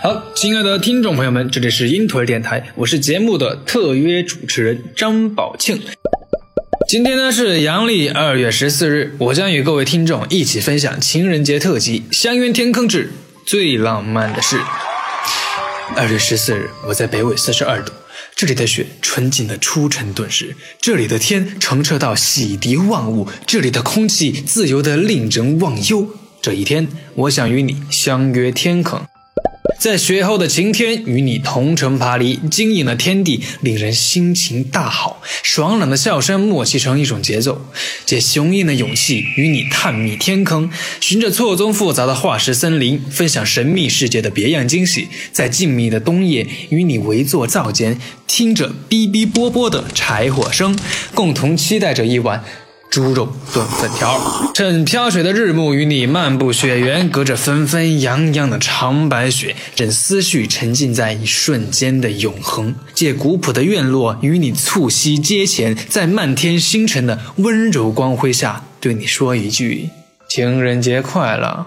[0.00, 5.82] 好，亲爱的听众朋友们，这里是鹰腿电台，我是节目的特约主持人张宝庆。
[6.88, 13.10] 今天呢是阳历二月十四日，我将与各位听众一起分享情人节特辑《相约天坑之
[13.44, 14.56] 最浪漫的事》。
[15.96, 17.92] 二月十四日，我在北纬四十二度，
[18.36, 26.08] 这里的雪纯净的出尘遁世，这里的天澄澈到洗涤万物，这里的空气自由的令人忘忧。
[26.40, 26.86] 这一天，
[27.16, 29.04] 我想与你相约天坑。
[29.78, 37.64] 在雪后的晴天，与你同城爬犁，晶莹的天地令人心情大好，爽朗的笑声默契成一种节奏，
[38.04, 40.68] 借雄鹰的勇气与你探秘天坑，
[41.00, 50.76] 循着错综复杂的化石森林，分享神秘世界的别样惊喜，在静谧的冬夜与你围坐灶间，听着哔哔啵啵的柴火声，
[51.14, 52.44] 共同期待着一晚。
[52.90, 54.18] 猪肉炖粉条，
[54.54, 62.74] 趁飘雪的日暮，与你漫步雪原，隔着纷纷扬扬的长白雪，任思绪沉浸在一瞬间的永恒。
[62.94, 69.90] 借古朴的院落，与你促膝阶前，在漫天星辰的温柔光辉下，对你说一句：
[70.26, 71.66] 情人节快乐。